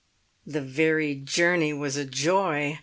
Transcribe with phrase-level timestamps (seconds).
[0.47, 2.79] The very journey was a joy.